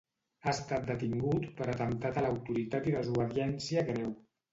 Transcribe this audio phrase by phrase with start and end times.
[0.45, 4.09] Ha estat detingut per atemptat a l'autoritat i desobediència greu.